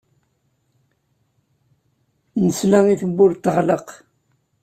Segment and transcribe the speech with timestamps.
[2.45, 3.87] Nesla i tewwurt teɣleq.